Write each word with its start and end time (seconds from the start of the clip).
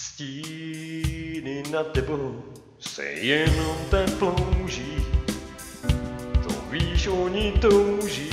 Stíny 0.00 1.62
nad 1.70 1.92
tebou 1.92 2.42
se 2.80 3.04
jenom 3.04 3.76
tak 3.90 4.10
plouží, 4.10 4.96
to 6.42 6.54
víš, 6.70 7.06
oni 7.06 7.52
touží, 7.60 8.30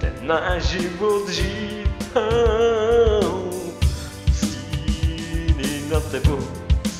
ten 0.00 0.12
náš 0.22 0.62
život 0.62 1.28
žít. 1.28 2.18
Stíny 4.34 5.82
nad 5.92 6.10
tebou 6.10 6.42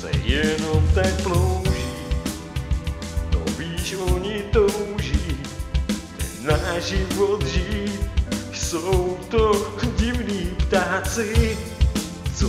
se 0.00 0.10
jenom 0.24 0.88
tak 0.94 1.22
plouží, 1.22 1.96
to 3.30 3.38
víš, 3.58 3.96
oni 4.12 4.42
touží, 4.52 5.40
ten 6.16 6.46
náš 6.46 6.82
život 6.82 7.46
žít. 7.46 8.00
Jsou 8.52 9.18
to 9.30 9.72
divní 9.96 10.56
ptáci, 10.68 11.58
co 12.34 12.48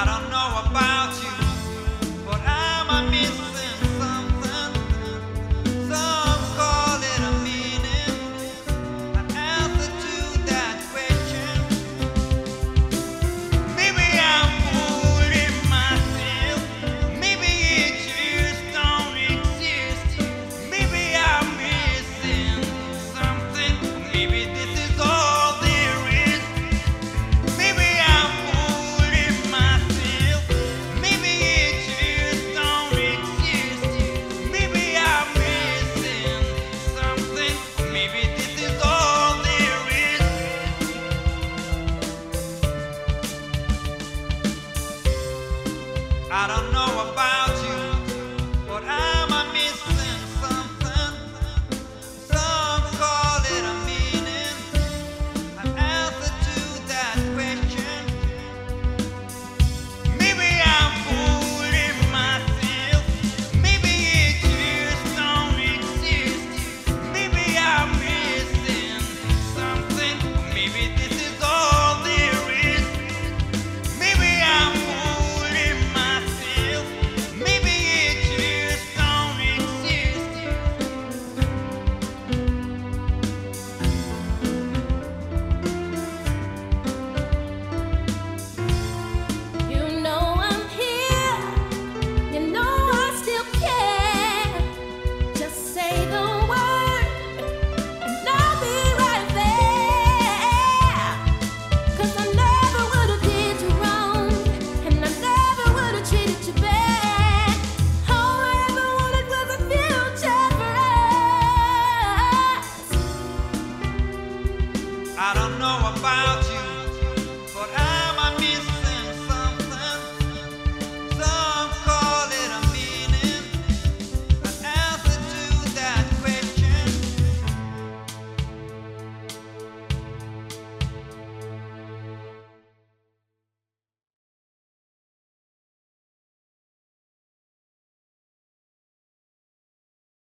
I 0.00 0.04
don't 0.04 0.30
know. 0.30 0.37
I 46.40 46.46
don't 46.46 46.70
know 46.70 47.10
about 47.10 47.17